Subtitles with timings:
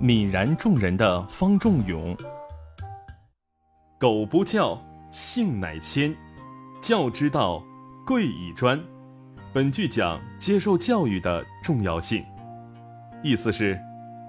[0.00, 2.16] 泯然众人的方仲永。
[3.98, 4.80] 苟不教，
[5.10, 6.14] 性乃迁；
[6.80, 7.62] 教之道，
[8.06, 8.82] 贵以专。
[9.52, 12.24] 本句讲接受教育的重要性，
[13.22, 13.78] 意思是，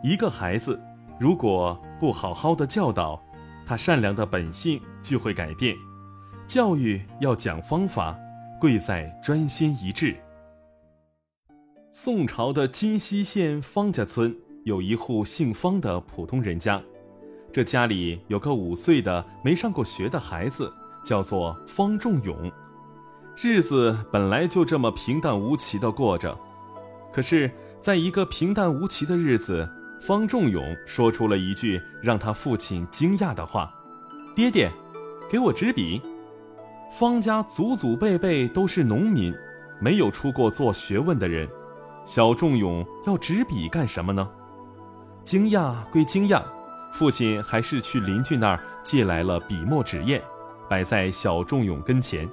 [0.04, 0.78] 一个孩子
[1.18, 3.24] 如果不好好的教导，
[3.66, 5.74] 他善良的本性就会改变。
[6.48, 8.20] 教育要讲方法，
[8.60, 10.18] 贵在专心一致。
[11.92, 16.82] 宋朝的金溪县方家村有一户姓方的普通人家。
[17.52, 20.72] 这家里有个五岁的没上过学的孩子，
[21.04, 22.52] 叫做方仲永。
[23.42, 26.38] 日子本来就这么平淡无奇的过着，
[27.12, 27.50] 可是，
[27.82, 29.68] 在一个平淡无奇的日子，
[30.00, 33.74] 方仲永说出了一句让他父亲惊讶的话
[34.36, 34.72] ：“爹爹，
[35.30, 36.02] 给我支笔。”
[36.92, 39.34] 方家祖祖辈辈都是农民，
[39.80, 41.50] 没有出过做学问的人，
[42.06, 44.30] 小仲永要纸笔干什么呢？
[45.24, 46.44] 惊讶归惊讶。
[46.92, 50.22] 父亲还是去邻居那儿借来了笔墨纸砚，
[50.70, 52.30] 摆在小仲永跟前。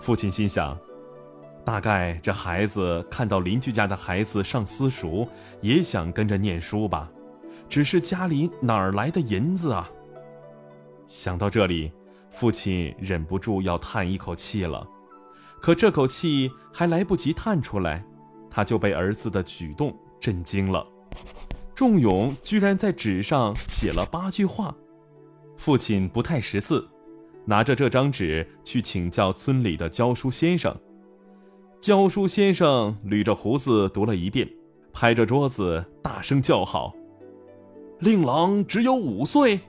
[0.00, 0.78] 父亲心想，
[1.64, 5.28] 大概这孩子看到邻居家的孩子上私塾，
[5.60, 7.10] 也想跟着念书吧。
[7.68, 9.90] 只是家里哪儿来的银子啊？
[11.06, 11.92] 想到这里，
[12.30, 14.86] 父亲忍不住要叹一口气了。
[15.60, 18.02] 可这口气还来不及叹出来，
[18.48, 20.86] 他就被儿子的举动震惊了。
[21.76, 24.74] 仲永居然在纸上写了八句话，
[25.58, 26.88] 父亲不太识字，
[27.44, 30.74] 拿着这张纸去请教村里的教书先生。
[31.78, 34.48] 教书先生捋着胡子读了一遍，
[34.90, 36.94] 拍着桌子大声叫好
[38.00, 39.60] ：“令郎只有五岁，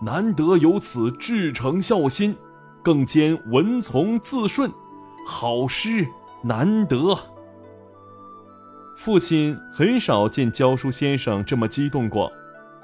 [0.00, 2.34] 难得有此至诚孝心，
[2.82, 4.72] 更兼文从字顺，
[5.26, 6.06] 好诗
[6.42, 7.18] 难得。”
[8.98, 12.32] 父亲很少见教书先生这么激动过，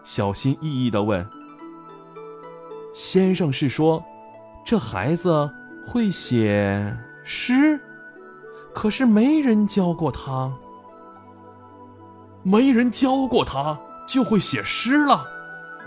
[0.05, 1.27] 小心翼翼地问
[2.95, 4.03] ：“先生是说，
[4.65, 5.51] 这孩子
[5.85, 7.80] 会写诗？
[8.73, 10.53] 可是没人教过他。
[12.45, 13.77] 没人教过他
[14.07, 15.27] 就会写诗了？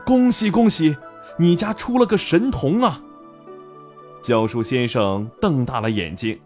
[0.05, 0.97] 恭喜恭喜，
[1.37, 3.01] 你家出了个神童啊！”
[4.21, 6.37] 教书先生瞪大了眼睛：“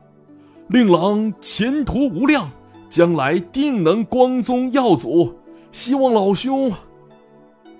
[0.70, 2.48] 令郎前途无量。”
[2.92, 5.34] 将来定能光宗耀祖，
[5.72, 6.70] 希望老兄。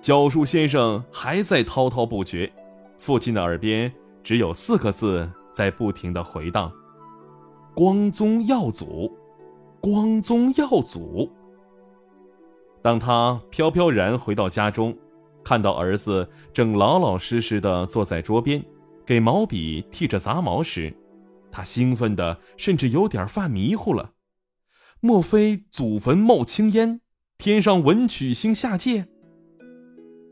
[0.02, 2.50] 教书先生还在滔滔不绝，
[2.98, 3.92] 父亲的耳边
[4.24, 6.72] 只有四个字在不停的回荡
[7.76, 9.12] ：“光宗耀祖，
[9.82, 11.30] 光宗耀祖。”
[12.82, 14.98] 当他飘飘然回到家中，
[15.44, 18.64] 看到儿子正老老实实的坐在桌边，
[19.06, 20.94] 给毛笔剃着杂毛时，
[21.52, 24.12] 他兴奋的甚至有点犯迷糊了。
[25.04, 27.02] 莫非祖坟冒青烟，
[27.40, 29.08] 天上文曲星下界？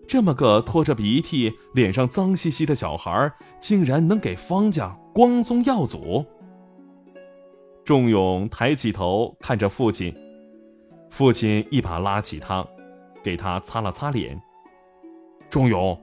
[0.08, 6.24] 这么个拖着鼻涕、脸上脏兮兮的小孩，竟然能给方家光宗耀祖？
[7.84, 10.16] 仲永抬起头看着父亲，
[11.10, 12.64] 父亲一把拉起他，
[13.24, 14.40] 给他擦了擦脸。
[15.50, 16.00] 仲永，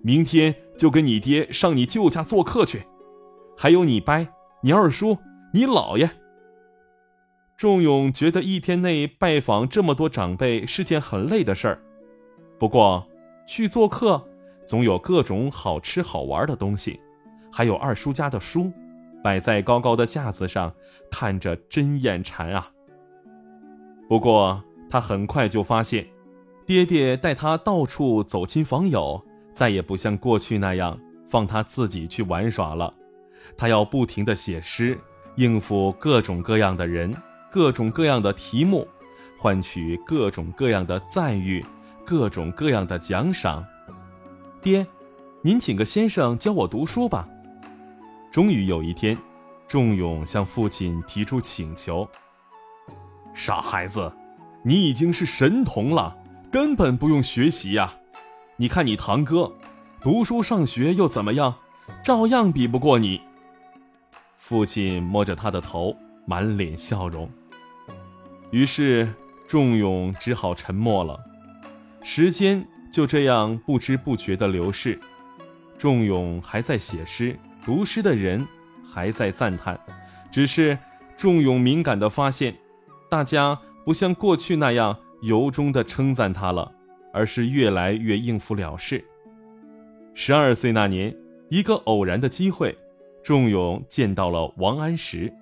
[0.00, 2.84] 明天就跟你爹上你舅家做客去，
[3.58, 4.26] 还有你伯、
[4.62, 5.18] 你二叔、
[5.52, 6.08] 你姥爷。
[7.56, 11.82] 仲永觉得一天内拜访这么多长辈是件很累的事儿，
[12.58, 13.08] 不过
[13.46, 14.22] 去做客，
[14.66, 17.00] 总有各种好吃好玩的东西，
[17.50, 18.70] 还有二叔家的书，
[19.24, 20.74] 摆在高高的架子上，
[21.10, 22.70] 看着真眼馋啊。
[24.06, 26.06] 不过他很快就发现，
[26.66, 29.24] 爹爹带他到处走亲访友，
[29.54, 32.92] 再也不像过去那样放他自己去玩耍了，
[33.56, 34.98] 他要不停的写诗，
[35.36, 37.14] 应付各种各样的人。
[37.56, 38.86] 各种各样的题目，
[39.38, 41.64] 换取各种各样的赞誉，
[42.04, 43.64] 各种各样的奖赏。
[44.60, 44.86] 爹，
[45.40, 47.26] 您请个先生教我读书吧。
[48.30, 49.16] 终于有一天，
[49.66, 52.06] 仲永向父亲提出请求
[53.32, 54.12] ：“傻孩子，
[54.62, 56.14] 你已经是神童了，
[56.52, 57.90] 根本不用学习呀！
[58.58, 59.50] 你看你堂哥，
[60.02, 61.54] 读书上学又怎么样，
[62.04, 63.22] 照样比不过你。”
[64.36, 67.26] 父亲摸着他的头，满脸笑容。
[68.50, 69.12] 于是，
[69.46, 71.18] 仲永只好沉默了。
[72.02, 74.98] 时间就这样不知不觉地流逝，
[75.76, 78.46] 仲永还在写诗，读诗的人
[78.84, 79.78] 还在赞叹。
[80.30, 80.78] 只是，
[81.16, 82.56] 仲永敏感地发现，
[83.10, 86.70] 大家不像过去那样由衷地称赞他了，
[87.12, 89.04] 而是越来越应付了事。
[90.14, 91.14] 十二岁那年，
[91.50, 92.76] 一个偶然的机会，
[93.22, 95.32] 仲永见到了王安石。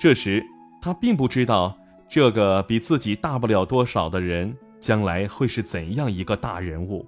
[0.00, 0.42] 这时，
[0.82, 7.06] 他并不知道，这个比自己大不了多少的人，将来会是怎样一个大人物。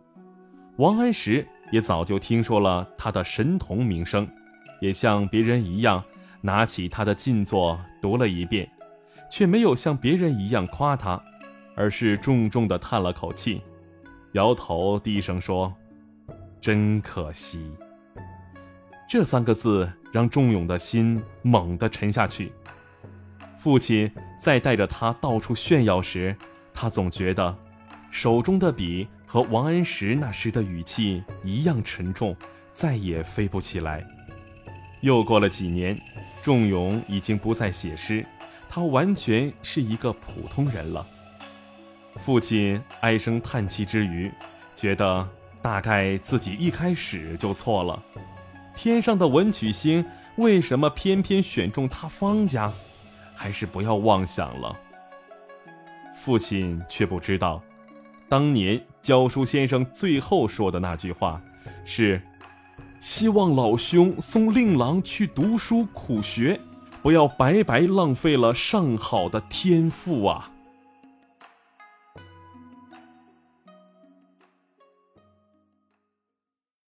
[0.77, 4.29] 王安石也早就听说了他的神童名声，
[4.81, 6.03] 也像别人一样
[6.41, 8.71] 拿起他的进作读了一遍，
[9.29, 11.21] 却没有像别人一样夸他，
[11.75, 13.61] 而是重重地叹了口气，
[14.35, 15.75] 摇头低声说
[16.63, 17.73] ：“真可惜。”
[19.11, 22.53] 这三个字让仲永的心猛地沉下去。
[23.65, 26.37] 父亲在带着他到处炫耀时，
[26.75, 27.57] 他总觉得
[28.11, 32.37] 手中的笔和王安石那时的语气一样沉重，
[32.75, 34.05] 再也飞不起来。
[35.01, 35.99] 又过了几年，
[36.43, 38.23] 仲永已经不再写诗，
[38.69, 41.07] 他完全是一个普通人了。
[42.17, 44.31] 父亲唉声叹气之余，
[44.77, 45.27] 觉得
[45.63, 48.03] 大概自己一开始就错了。
[48.77, 50.05] 天上的文曲星
[50.37, 52.71] 为什么偏偏选中他方家？
[53.35, 54.75] 还是不要妄想了。
[56.13, 57.61] 父亲却不知道，
[58.29, 61.43] 当年教书先生最后说的那句话
[61.85, 62.23] 是
[63.01, 66.59] ：“希望老兄送令郎去读书苦学，
[67.03, 70.53] 不要白白浪费了上好的天赋啊。”